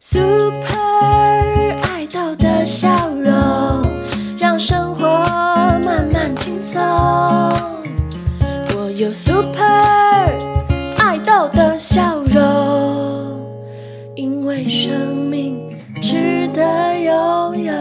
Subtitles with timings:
[0.00, 0.78] Super
[1.82, 3.32] 爱豆的笑容，
[4.38, 5.02] 让生活
[5.84, 6.80] 慢慢轻松。
[8.76, 9.58] 我有 Super
[10.98, 13.44] 爱豆的笑容，
[14.14, 17.72] 因为生命值得拥有。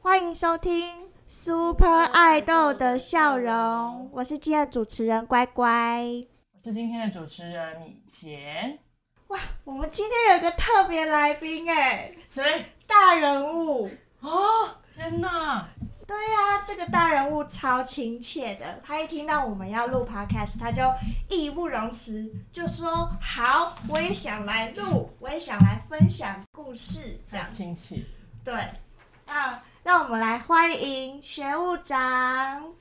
[0.00, 0.88] 欢迎收听
[1.26, 6.24] Super 爱豆的笑容，我是今天的主持人乖乖。
[6.60, 8.78] 我是今天的主持人米贤。
[9.28, 12.66] 哇，我们今天有一个特别来宾哎，谁？
[12.86, 13.90] 大人物。
[14.20, 14.30] 哦，
[14.94, 15.66] 天哪！
[16.06, 20.82] 对呀、这个大人物超亲切的，他一听到我们要录 podcast，他就
[21.30, 28.02] 义不容辞，就说好，我也想来录，我也想来分享故事，这太样亲切。
[28.44, 28.54] 对。
[29.26, 32.74] 那让我们来欢迎学务长。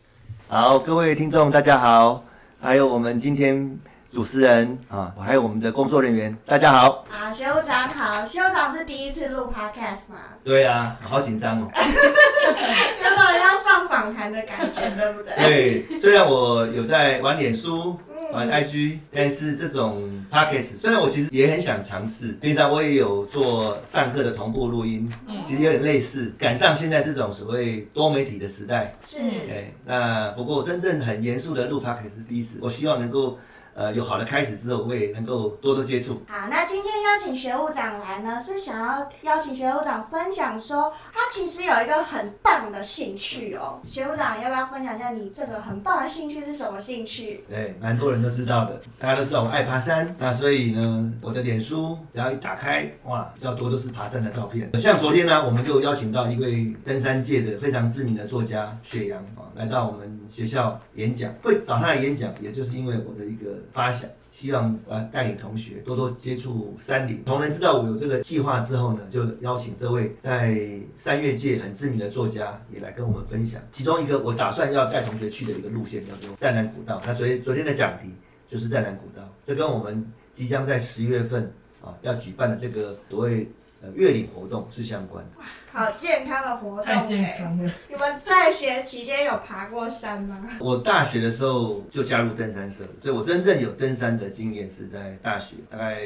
[0.50, 2.22] 好，各位听众大家好，
[2.62, 3.80] 还有我们今天
[4.12, 7.06] 主持人啊，还有我们的工作人员，大家好。
[7.10, 10.18] 啊，修长好，学务长是第一次录 podcast 吗？
[10.44, 11.68] 对啊，好紧张哦。
[11.72, 15.86] 有种要上访谈的感觉，对不对？
[15.88, 28.96] 对，虽然我有在玩脸书、嗯玩 IG，但是这种 podcast，虽然我其实也很想尝试，平常我也有做上课的同步录音，嗯其实有点类似，赶上现在这种所谓多媒体的时代。
[29.02, 29.18] 是，
[29.50, 33.40] 哎，那不过我真正很严肃的录 podcast 是第一次，我希望能够
[33.80, 36.22] 呃有好的开始之后，我也能够多多接触。
[36.28, 43.80] 好，那今天邀请学务长来呢，是想要邀请学务长分享说，他其实有一个很棒的兴趣哦。
[43.86, 47.46] 学务长要不要分享一下你这个很棒的兴趣是什么兴趣？
[47.50, 54.70] 对，蛮多人都知道的，大家都知道我爱爬山，那所以呢，我的脸书只要一打开，哇，比较多都是爬山的照片。
[54.82, 61.32] 像昨天呢，我们就邀请到一位登山界的非常知名的作家雪阳啊，来到我们学校演讲。
[61.42, 64.10] 会找他来演讲，也就是因为我的一个发想。
[64.32, 67.24] 希望呃带领同学多多接触山林。
[67.24, 70.56] 同仁知道我有这个计划之后呢，就邀请这位在
[71.00, 73.60] 山岳界很知名的作家也来跟我们分享。
[73.74, 77.02] 其中一个我打算要带同学去的一个路线叫做淡南古道。
[77.04, 78.14] 那所以昨天的讲题
[78.48, 81.52] 就是淡南古道，这跟我们即将在十月份
[81.84, 83.50] 啊要举办的这个所谓
[83.82, 85.42] 呃月岭活动是相关的。
[85.72, 87.38] 好健康的活动太健哎！
[87.38, 87.72] 康了。
[87.88, 90.38] 你们在学期间有爬过山吗？
[90.60, 96.02] 我大学的时候就加入登山社，所以我真正有登山的经验是在大学，大概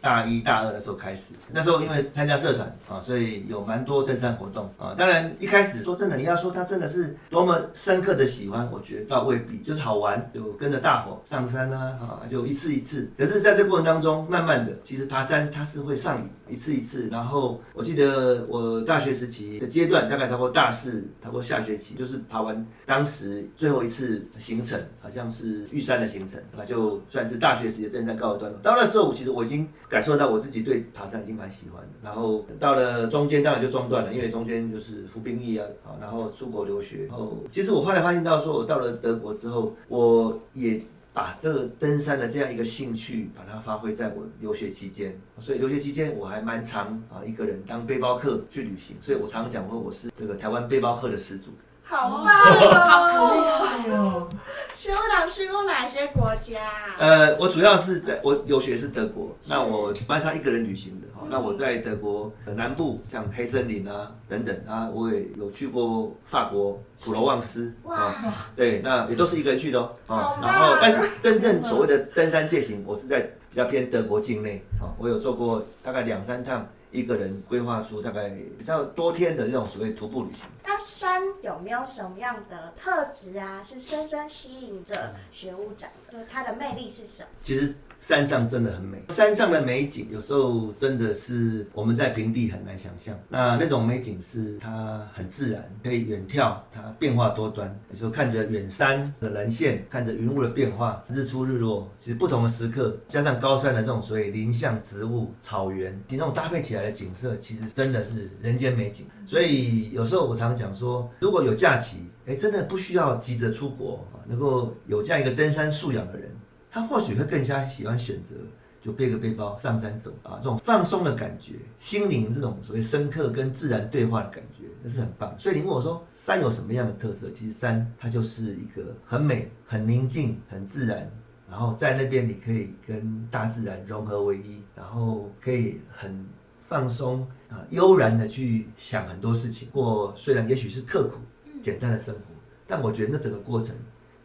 [0.00, 1.34] 大一大二的时候开始。
[1.50, 4.94] 那时候因为参加社团啊，所以有蛮多登山活动啊。
[4.96, 13.10] 当然一开始说真的，你要说他真的是多么深刻的喜欢，我觉得倒未必，就是好玩，就跟着大伙上山啊，啊，就一次一次。
[13.18, 17.08] 可是在这过程当中，慢慢的，其实爬山它是会上瘾，一次一次。
[17.10, 28.60] 然后我记得我大学学时期的阶段，大概差不多大四，差不多下学期，就是爬完当时最后一次行程，好像是玉山的行程，那就算是大学时期的登山告一段落。
[28.62, 31.88] 到那时候，其实我已经感受到我自己对爬山已经蛮喜欢的。
[32.02, 37.06] 然后到了中间，当然就中断了，因为中间就是服兵役啊，啊，然后出国留学。
[37.06, 40.80] 然后其实我后来发现到说，我到了德国之后，我也
[41.18, 45.18] 把这个登山的这样一个兴趣，把它发挥在我留学期间。
[45.40, 51.50] 所以留学期间我还蛮常啊一个人当背包客去旅行，所以我常讲说我是这个台湾背包客的始祖。
[51.88, 53.60] 好棒好厉哦！
[53.60, 54.28] 害哦！
[54.76, 56.60] 学务长去过哪些国家？
[56.98, 61.26] 呃，我主要是在我留学是德国，那我班上一个人旅行的哈。
[61.30, 68.34] 那我在德国的南部，像黑森林啊等等啊，我也有去过法国普罗旺斯啊。
[68.54, 69.90] 对，那也都是一个人去的哦。
[70.06, 73.20] 好啊，棒然后但是真正所谓的登山践行，我是在
[73.50, 80.42] 比较偏德国境内啊，我有做过大概两三趟，一个人规划出大概比较多天的这种所谓徒步旅行。
[80.64, 86.12] 那山有没有什么样的特质啊，是深深吸引着学务长的？
[86.12, 87.28] 就是它的魅力是什么？
[87.42, 93.18] 其实山上真的很美，山上的美景有时候真的是我们在平地很难想象。
[93.28, 97.74] 那那种美景是它很自然，可以远眺，它变化多端。
[97.88, 109.06] 你就看着远山的人线，看着云雾的变化，日出日落，其实不同的时刻，加上高山的这种所谓林相植物、草原，其实那种搭配起来来的景色，其实真的是人间美景。
[109.26, 116.30] 所以有时候我常讲说，如果有假期，哎，真的不需要急着出国，能够有这样一个登山素养的人。
[116.70, 118.34] 他或许会更加喜欢选择
[118.80, 125.34] 就背个背包上山走啊，这种放松的感觉，心灵这种所谓深刻跟自然对话的感觉，那是很棒。
[125.38, 127.30] 所以你问我说山有什么样的特色？
[127.30, 131.10] 其实山它就是一个很美、很宁静、很自然，
[131.50, 136.24] 然后在那边你可以跟大自然融合为一，然后可以很
[136.68, 141.18] 放松啊，悠然的去想很多事情，过虽然也许是刻苦、
[141.62, 142.20] 简单的生活，
[142.66, 143.74] 但我觉得那整个过程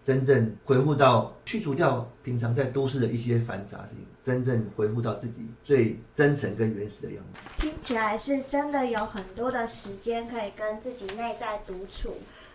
[0.04, 7.40] 真正回复到去除掉平常在都市的一些繁杂事情，真正回复到自己最真诚跟原始的样子。
[7.58, 12.14] 听起来是真的有很多的时间可以跟自己内在独处，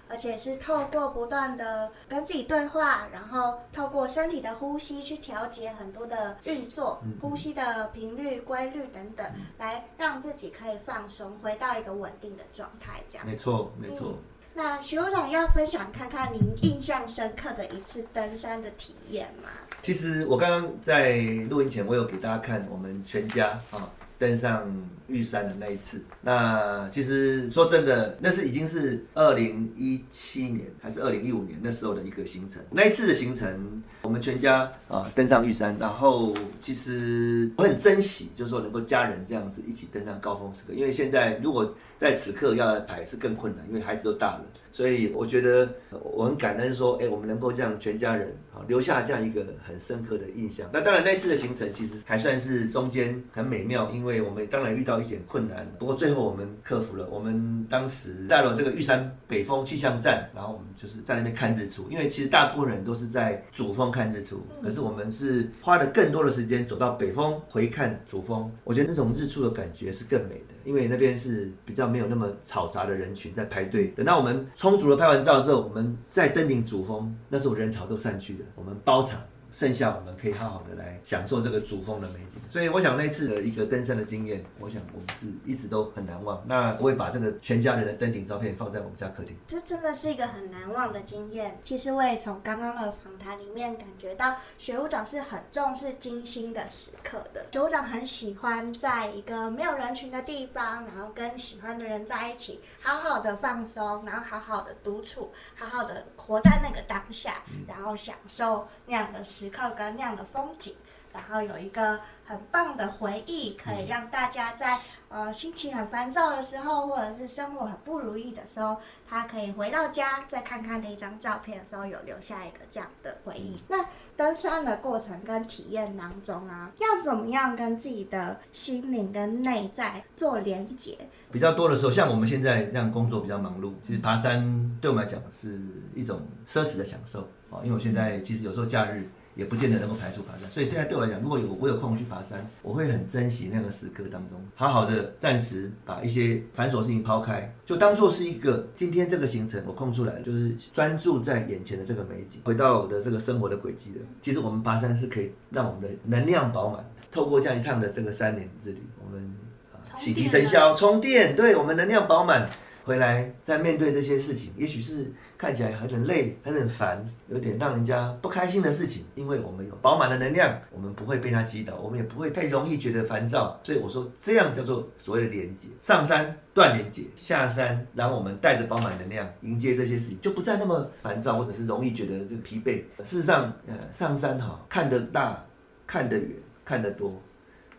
[0.08, 9.26] 而且是透过不断的跟自己对话，然后透过身体的呼吸去调节很多的运作、呼吸的频率、规律等等，
[9.58, 13.00] 来让自己可以放松，回到一个稳定的状态。
[13.10, 14.19] 这样没错，没错。
[14.55, 19.50] 那徐部长要分享看看您印象深刻的一次登山的体验吗？
[19.82, 21.19] 其实我刚刚在
[21.49, 24.66] 录音前，我有给大家看我们全家啊登上
[25.06, 26.02] 玉山的那一次。
[26.22, 32.60] 那其实说真的，那是已经是二零一七年还是二零一五年那时候的一个行程。
[32.70, 40.72] 那一次的行程，我们全家啊登上玉山，然后其实我很珍惜，就是说能够家人这样子一起登上高峰时刻。
[40.72, 50.66] 因为现在如果在此刻要来排是更困难，因为孩子都大了，所以我觉得我很感恩说，哎，我们能够这样全家人啊留下这样一个很深刻的印象。
[50.72, 57.06] 那当然那次的行程其实还算是中间很美妙，因为我们当然遇到一点困难，不过最后我们克服了。
[57.11, 71.88] 我们当时到了这个玉山北峰气象站，然后我们就是在那边看日出，因为其实大部分人都是在主峰看日出，可是我们是花了更多的时间走到北峰回看主峰，我觉得那种日出的感觉是更美的，因为那边是比较。
[71.88, 73.86] 没有那么嘈杂的人群在排队。
[73.96, 79.18] 等到我们充足的拍完照之后，我们再登顶主峰，那时候人潮都散去了，我们包场。
[79.52, 86.42] 剩下我们可以好好的来享受这个主峰的美景，所以我想那次的一个登山的经验，我想我们是一直都很难忘。
[86.46, 89.36] 那我会把这个全家人的登顶照片放在我们家客厅。
[89.46, 91.58] 这真的是一个很难忘的经验。
[91.64, 97.46] 其实我也从刚刚的访谈里面感觉到，学务长是很重视精心的时刻的。
[97.50, 109.49] 学务长很喜欢在一个没有人群的地方，然后跟喜欢的人在一起，好好的放松，然后好好的独处，好好的活在那个当下，然后享受那样的时。
[109.50, 110.75] 刻跟那样的风景，
[111.12, 118.76] 然后有一个很棒的回忆，可以让大家在呃心情很烦躁的时候，或者是生活很不如意的时候，
[119.08, 123.61] 他可以回到家再看看那张照片的时候，有留下一个这样的回忆。
[123.69, 123.85] 那
[124.17, 130.96] 登山的过程跟体验当中啊，要怎么样跟自己的心灵跟内在做连接？
[131.32, 135.61] 比较多的时候，像我们现在这样工作比较忙碌，其实爬山对我们来讲是
[135.94, 137.20] 一种奢侈的享受
[137.50, 139.08] 啊，因为我现在其实有时候假日。
[139.38, 154.00] 也不见得能够排除爬山，所以现在对我来讲，如果有我有空去爬山，我会很珍惜那个时刻当中，好好的暂时把一些繁琐事情抛开，就当做是一个今天这个行程我空出来，就是专注在眼前的这个美景，回到我的这个生活的轨迹的。
[154.20, 159.32] 其实我们爬山是可以让我们的能量饱满，透过这样一趟的这个山林之旅，我们
[159.73, 162.50] 啊洗涤尘嚣，充电，对我们能量饱满。
[162.85, 169.05] 回来再面对这些事情，也许是看起来很累、很很烦，有点让人家不开心的事情。
[169.14, 173.58] 因为我们有饱满的能量，我们不会被它击倒，我们也不会太容易觉得烦躁。
[173.62, 175.69] 所以我说，这样叫做所谓的连接。
[175.81, 182.82] 上山断连接，下山让我们带着饱满能量迎接这些事情，就不再那么烦躁，或者是容易觉得这个疲惫。
[183.05, 185.46] 事实上，呃，上山哈，看得大，
[185.87, 186.31] 看得远，
[186.64, 187.14] 看得多。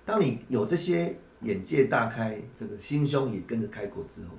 [0.06, 4.30] 当你有这些眼界大开，这个心胸也跟着开阔之后。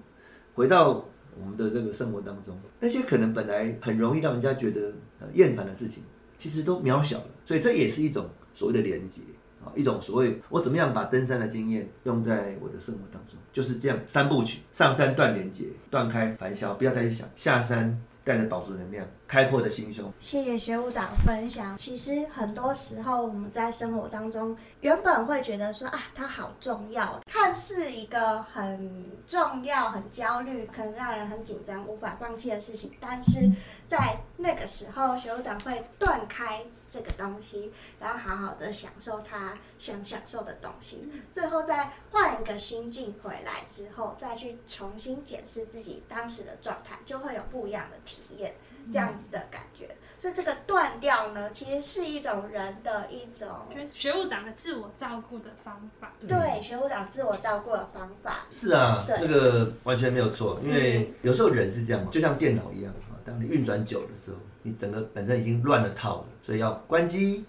[0.52, 1.04] 回到
[1.38, 4.92] 我们的这个生活当中，那些可能本来很容易让人家觉得
[5.34, 6.02] 厌烦的事情，
[6.38, 7.26] 其实都渺小了。
[7.44, 9.20] 所以这也是一种所谓的连接
[9.62, 18.00] 啊，一种所谓我怎么样把登山的经验用在我的生活当中，就是这样三部曲：上山断连接，断开烦嚣，不要再去想；下山。
[18.24, 20.12] 带着宝足能量，开阔的心胸。
[20.20, 21.76] 谢谢学务长分享。
[21.78, 32.92] 其实很多时候我们在生活当中，原本会觉得说啊，它好重要，看似一个很重要、很焦虑，可能让人很紧张、无法放弃的事情。
[33.00, 33.50] 但是
[33.88, 36.62] 在那个时候，学务长会断开。
[36.90, 48.56] 这个东西，然后好好的享受他想享受的东西，最后再换一个心境回来之后，再去重新检视自己当时的状态，就会有不一样的体验，
[48.92, 49.96] 这样子的感觉。
[50.18, 56.12] 所以这个断掉呢，其实是一种人的一种，就是学务长的自我照顾的方法。
[56.28, 58.46] 对，学务长自我照顾的方法。
[58.50, 64.36] 是啊，这个完全没有错，因为有时候人是这样嘛，就像电脑一样啊，当你运转久的时候。
[64.62, 67.44] 你整个本身已经乱了套了，所以要关机，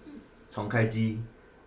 [0.50, 1.22] 重开机，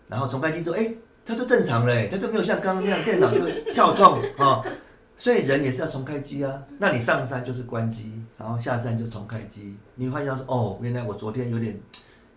[0.07, 0.93] 然后重开机之后，哎，
[1.25, 3.39] 它就正常了，它就没有像刚刚那样电脑就
[3.73, 4.63] 跳动啊。
[5.17, 6.61] 所以人也是要重开机啊。
[6.77, 9.77] 那你上山就是关机，然后下山就重开机。
[9.95, 11.79] 你会发现说，哦，原来我昨天有点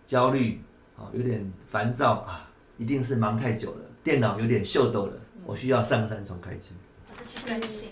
[0.05, 0.61] 焦虑
[0.97, 5.13] 啊，有点烦躁啊，一定是忙太久了，电脑有点秀逗了，
[5.45, 6.69] 我需要上山重开机。
[7.27, 7.89] 宣醒。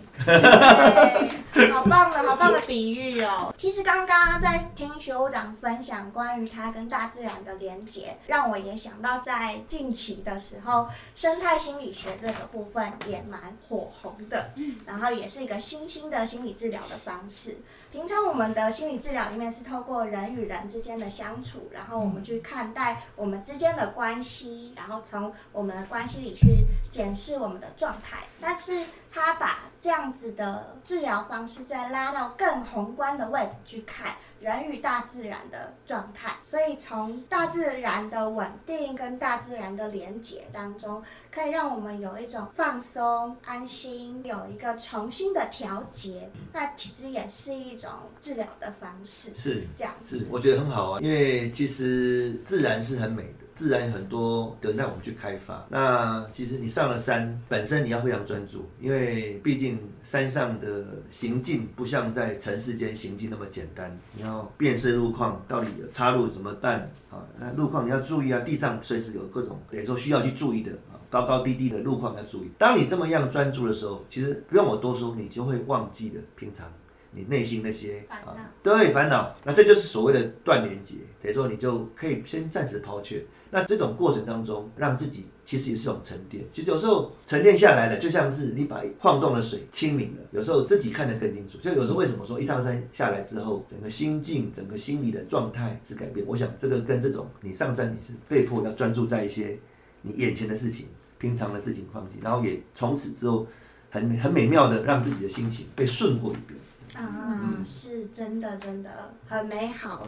[1.71, 3.53] 好棒的，好棒的比喻哦！
[3.57, 14.51] 其实刚刚在听学务长分享关于他跟大自然的连结，让我也想到在近期的时候，生态心理学这个部分也蛮火红的，
[14.85, 17.57] 然后也是一个新兴的心理治疗的方式。
[17.89, 28.19] 平常我们的心理治疗里面是透过人与人之间的相处，然后我们去看待我们之间的关系，然后从我们的关系里去检视我们的状态。
[28.41, 46.29] 但是他把这样子的治疗方式再拉到更宏观的位置去看人与大自然的状态，所以从大自然的稳定跟大自然的连结当中，可以让我们有一种放松、安心，有一个重新的调节。
[46.53, 47.89] 那其实也是一种
[48.21, 50.27] 治疗的方式，是这样子是，。
[50.29, 55.65] 我觉得很好啊，因为其实自然是很美的，自然有很多等待我们去开发。
[55.67, 67.25] 那其实你上了山，本身你要非常专注，因为毕竟山上的行进不像在城市间行进那么简单，你要辨识路况，到底有岔路怎么办啊？
[67.39, 70.93] 那路况你要注意啊，地上随时有各种等于说需要去注意的啊。
[71.09, 72.51] 高高低低的路况要注意。
[72.57, 76.71] 当你这么样专注的时候，其实不用我多说，你就会忘记了平常
[77.11, 79.33] 你内心那些烦恼啊，对烦恼。
[79.43, 83.25] 那这就是所谓的断连接，等于说你就可以先暂时抛却。
[83.49, 86.43] 那这种过程当中，让自己其实也是一种沉淀。
[86.53, 91.57] 其实有时候沉淀下来了，就像是你把晃动的水清明了，有时候自己看得更清楚。
[91.59, 96.25] 所以有时候为什么说一趟山下来之后，整个心境、整个心理的状态是改变？
[96.27, 99.57] 我想这个跟这种你上山你是被迫要专注在一些
[100.01, 100.87] 你眼前的事情、
[101.17, 103.47] 平常的事情放弃，然后也从此之后
[103.89, 106.59] 很很美妙的让自己的心情被顺过一遍。
[106.95, 108.89] 啊，是真的，真的
[109.27, 110.07] 很美好。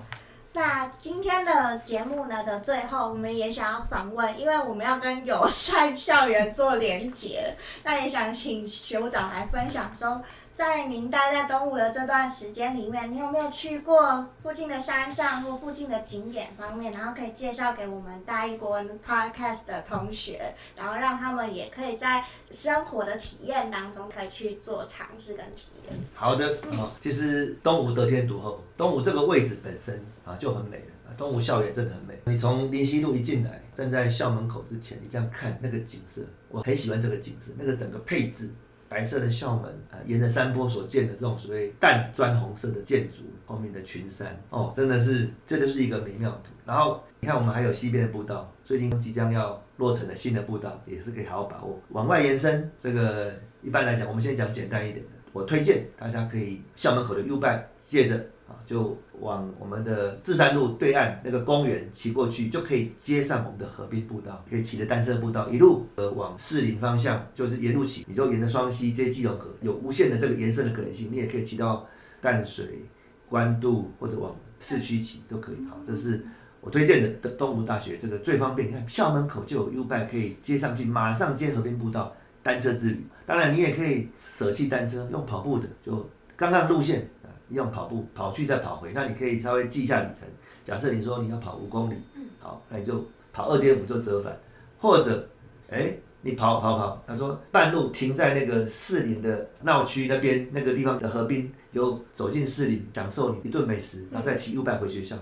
[0.51, 10.21] 那今天的节目呢的最后，我们也想要访问，因为我们要跟友善校园做连结，那也想请学长来分享说，
[10.59, 25.97] 在您待在东吴的这段时间里面，你有没有去过附近的山上或附近的景点方面，然后可以介绍给我们大一国文 Podcast 的同学，然后让他们也可以在生活的体验当中可以去做尝试跟体验。
[26.13, 30.83] 好的，啊，其实东吴得天独厚，东吴这个位置本身啊就很美了。
[31.07, 38.49] 啊东吴校园真的很美，你从林溪路一进来，站在校门口之前，你这样看那个景色，我很喜欢这个景色，那个整个配置，
[38.89, 46.51] 白色的校门啊，沿着山坡所建的这种所谓淡砖红色的建筑，后面的群山，哦，真的是这就是一个美妙图。
[46.65, 51.79] 然后你看，我们还有西边的步道，最近即将要落成的新的步道，也是可以好好把握。
[51.89, 53.31] 往外延伸，这个
[53.61, 55.11] 一般来讲，我们现在讲简单一点的。
[55.31, 71.87] 我推荐大家可以校门口的 U 拜，借着啊就往我们的智山路对岸那个公园骑过去，就可以接上我们的河滨步道，可以骑着单车步道一路呃往士林方向，就是沿路骑，你就沿着双溪接基隆河，有无限的这个延伸的可能性，你也可以骑到
[72.19, 72.83] 淡水、
[73.27, 75.55] 关渡或者往市区骑都可以。
[75.69, 76.25] 好，这是。
[76.61, 82.13] 我推荐的东东吴大学这个最方便，你看校门口就有 U 拜可以接上去，马上接河滨步道，
[82.43, 83.07] 单车之旅。
[83.25, 87.09] 当然你也可以舍弃单车，用跑步的，就刚刚路线
[87.49, 88.91] 啊，用跑步跑去再跑回。
[88.93, 90.27] 那你可以稍微记一下里程。
[90.65, 91.95] 假设你说你要跑五公里，
[92.39, 93.03] 好，那你就
[93.33, 94.37] 跑二点五就折返，
[94.77, 95.27] 或者
[95.69, 105.17] 哎你跑跑跑，他说半路停在那个士林的闹区那边那个地方的河滨，就走进士林，享受你一顿美食，然后再骑 U 拜回学校。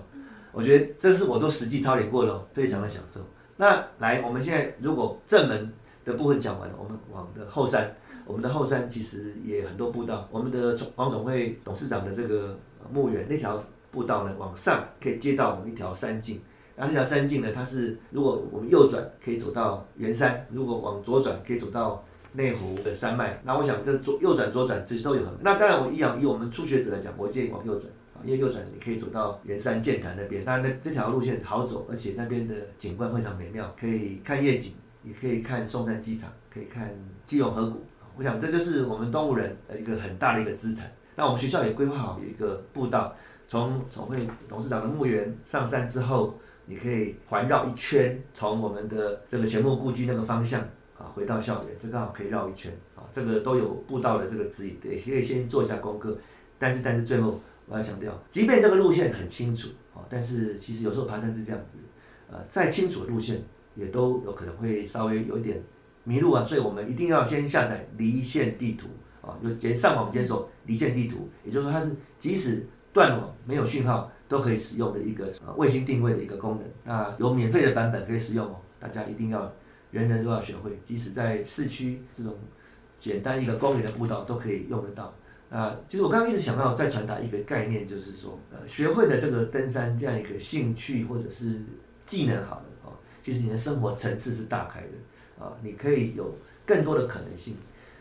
[0.52, 3.20] 我觉得这是我都实际操练过了哦，非常的享受。
[3.56, 5.72] 那来，我们现在如果正门
[6.04, 7.94] 的部分讲完了，我们往的后山，
[8.28, 10.28] 我们的后山其实也很多步道。
[10.30, 12.56] 我们的总黄总会董事长的这个
[12.92, 16.40] 墓园那条步道呢，往上可以接到我们一条山径。
[16.76, 22.04] 然后那条山径呢，它是如果我们右转可以走到圆山，如果往左转可以走到
[22.34, 23.40] 内湖的山脉。
[23.44, 25.22] 那我想这左右转左转这些都有。
[25.40, 27.90] 那当然我一样以我们初学者来讲，我建议往右转。
[28.24, 34.72] 因为右转你可以走到圆山剑潭那边，当然那这条路线好走，而且那边的景观非常美妙，可以看夜景，
[35.04, 36.92] 也可以看松山机场，可以看
[37.24, 37.80] 基隆河谷。
[38.18, 40.90] 我想这就是我们东吴人的一个很大的一个资产。
[41.14, 43.14] 那我们学校也规划好有一个步道，
[43.46, 50.60] 从总会董事长的墓园上山之后，你可以环绕一圈，从我们的这个前墓故居那个方向
[50.98, 53.06] 啊回到校园，这刚好可以绕一圈啊。
[53.12, 56.18] 这个都有步道的这个指引，也可以先做一下功课。
[56.58, 57.40] 但是但是最后。
[57.70, 61.76] 我要强调，即便这个路线很清楚啊，但是其实有时候爬山是这样子，
[62.30, 63.42] 呃，再清楚的路线
[63.74, 65.62] 也都有可能会稍微有一点
[66.08, 68.88] 迷路啊，所以我们一定要先下载离线地图
[69.20, 76.64] 啊，就检上网检索离线地图，也就是说它是即使断网没有讯号都可以使用的一个卫星定位的一个功能。
[76.82, 79.52] 那有免费的版本可以使用哦，大家一定要
[79.90, 82.34] 人人都要学会，即使在市区这种
[82.98, 85.14] 简单一个公园的步道都可以用得到。
[85.50, 91.62] 啊，其实我刚刚一直想到再传达一个概念，就是说，呃，学会了这个登山这样一个兴趣或者是
[92.04, 94.88] 技能好了啊，其实你的生活层次是大开的
[95.38, 96.34] 啊，你可以有
[96.66, 97.56] 更多的可能性。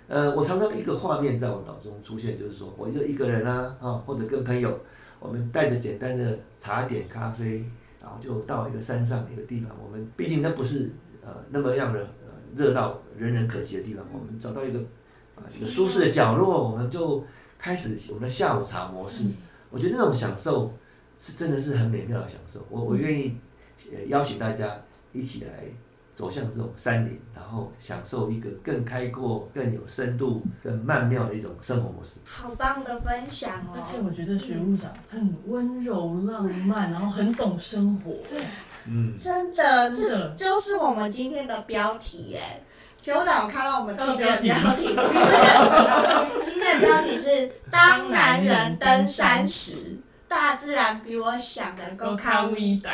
[0.10, 4.80] 呃，我常常一个画面在我脑中出现，就是说我就一个人啊，啊，或者跟朋友，
[5.20, 7.66] 我们带着简单的茶点、咖啡，
[8.02, 9.70] 然后就到一个山上一个地方。
[9.84, 10.92] 我们毕竟那不是
[11.22, 14.80] 呃那么样的呃热闹、人人可及的地方，我们找到一个
[15.36, 17.26] 啊一个舒适的角落，我们就
[17.60, 19.26] 开始我们的下午茶模式。
[19.70, 20.74] 我觉得那种享受
[21.20, 22.66] 是真的是很美妙的享受。
[22.70, 23.36] 我我愿意
[23.92, 24.80] 呃邀请大家
[25.12, 25.66] 一起来。
[26.18, 32.20] 走向这种山林，然后享受一个更开阔、更有深度、更曼妙的一种生活模式。
[32.26, 34.06] 好棒的分享哦而且哦！
[34.08, 38.14] 我觉得学务长很温柔浪漫，然后很懂生活。
[38.88, 42.42] 嗯，真的，这真的就是我们今天的标题耶。
[43.00, 44.88] 酋长，我看到我们今天的看标题，
[46.44, 52.92] 今天的标题是“当男人登山时，大自然比我想的够够看看微呆，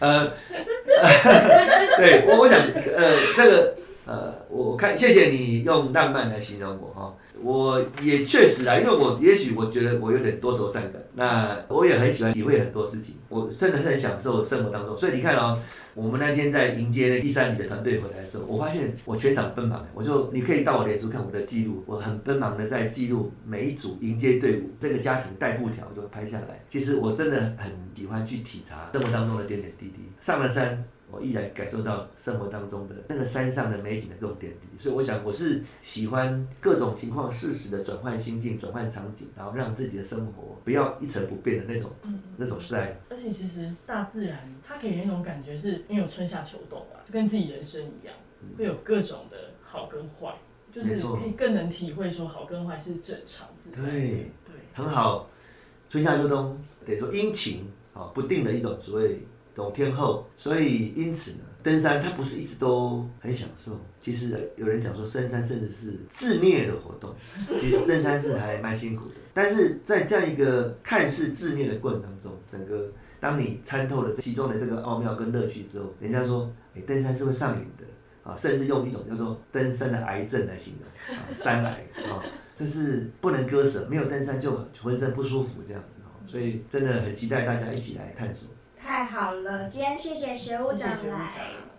[0.00, 0.32] 呃，
[1.96, 2.58] 对我我想
[2.96, 3.74] 呃这个
[4.10, 15.56] 呃我看谢谢你用浪漫来形容我哈，我也确实啊，因为我也许我觉得我有点多愁善感，那我也很喜欢体会很多事情，我真的很享受生活当中，所以你看哦。
[15.92, 26.64] 我们那天在迎接那第三里的团队回来的时候，我发现我全场奔忙，我就你可以到我脸书看我的记录，我很奔忙的在记录每一组迎接队伍，这个家庭带布条就拍下来。
[26.68, 29.96] 其实我真的很喜欢去体察生活当中的点点滴滴。
[30.20, 34.78] 上了山，我依然感受到生活当中的那个山上的美景的各种点滴。
[34.78, 41.90] 所以我想我是喜欢各种情况适时的转换心境、转换场景，然后让自己的生活不要一成不变的那种
[42.36, 42.96] 那种 style。
[43.08, 48.14] 而且其实大自然它给人一种感觉是，因为有春夏秋冬啊，就跟自己人生一样，
[48.56, 50.34] 会有各种的好跟坏，
[50.72, 53.90] 就是没错可以更能体会说好跟坏是正常自然。
[53.90, 54.30] 对。
[54.46, 55.28] 对，很好，
[55.88, 59.20] 春夏秋冬等于说阴晴啊不定的一种所谓
[59.54, 63.78] 懂天后，所以因此呢，登山它不是一直都很享受。
[64.00, 67.14] 其实有人讲说，登山甚至是自虐的活动，
[67.60, 69.14] 其实登山是还蛮辛苦的。
[69.34, 77.84] 但是在这样一个看似自虐的过程当中，整个当你参透了其中的这个奥妙跟乐趣之后，人家说，哎，登山是会上瘾的
[78.22, 82.22] 啊，甚至用一种叫做登山的癌症来形容啊，山癌啊。
[82.54, 84.50] 这是不能割舍，没有登山就
[84.82, 88.48] 浑身不舒服这样子，所以真的很期待大家一起来探索。
[88.82, 91.30] 太好了，今天谢谢学务长来，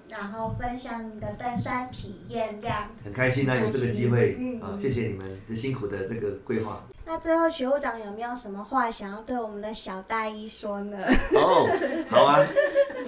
[0.08, 2.90] 然后分享你的登山体验这样。
[3.04, 6.84] 很开心啊，有这个机会嗯啊，谢谢你们的辛苦的这个规划。
[7.06, 10.98] 那最后学务长有没有什么话想要对我们的小大一说呢？
[11.36, 11.68] 哦，
[12.10, 12.40] 好啊，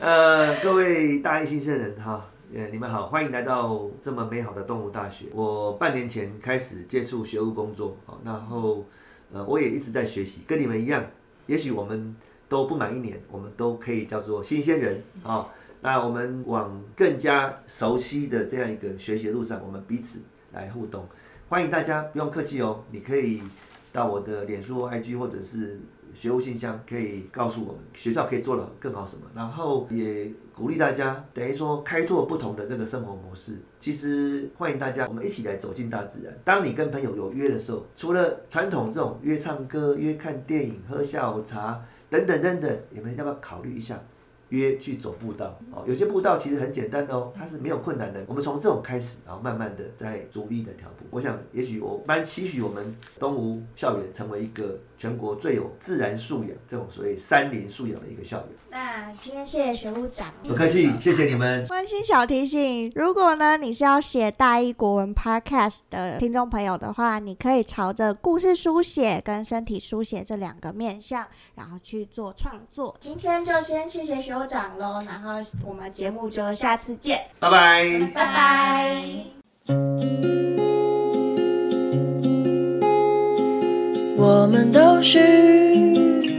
[0.02, 5.28] 呃，各位大一新生人哈，呃，你们好，欢迎来到这么美好的动物大学。
[5.34, 8.86] 我半年前开始接触学务工作，好，然后
[9.32, 11.06] 呃，我也一直在学习，跟你们一样，
[11.46, 12.16] 也许我们
[12.54, 15.48] 都不满一年，我们都可以叫做新鲜人啊。
[15.82, 20.20] 那我们往更加熟悉的这样一个学习路上，我们彼此
[20.52, 21.04] 来互动。
[21.50, 23.42] 欢迎大家，不用客气哦，你可以
[23.92, 25.82] 到我的脸书、IG 或者是
[26.14, 33.58] 学务信箱，可以告诉我们学校可以做的更好什么，然后也鼓励大家，等于说开拓不同的这个生活模式。
[33.80, 36.34] 其实欢迎大家，我们一起来走进大自然。
[36.46, 41.84] 当你跟朋友有约的时候，除了传统这种约唱歌、约看电影、喝下午茶
[42.14, 44.00] 等等等等，你们要不要考虑一下？
[44.50, 48.24] 约去走步道哦，有些步道其实很简单的哦，它是没有困难的。
[48.28, 51.06] 我们从这种开始，然后慢慢的再逐一的调步。
[51.10, 58.48] 我想，也许我蛮期许我们东吴校园成为一个全国最有自然素养这种所谓山林素养的一个校园。
[58.70, 60.34] 那今天谢谢学务长。
[60.48, 61.68] 不客气，谢谢你们。
[61.70, 72.96] 温馨小提醒：如果呢你是要写大一国文 Podcast 的听众朋友的话，你可以朝着故事书写跟身体书写这两个面向，然后去做创作。
[73.02, 75.34] 今天就先谢谢学务长喽，然后
[75.66, 78.00] 我们节目就下次见，拜拜。
[78.16, 79.23] 拜拜。
[84.26, 85.20] 我们都是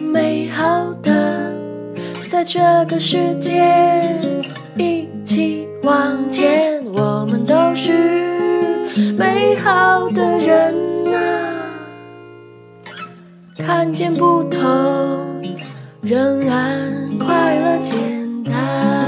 [0.01, 1.53] 美好的，
[2.31, 3.62] 在这个世界
[4.79, 6.83] 一起往前。
[6.94, 7.92] 我们都是
[9.18, 10.75] 美好的人
[11.12, 11.20] 啊，
[13.59, 14.62] 看见不同，
[16.01, 19.04] 仍然快乐简单。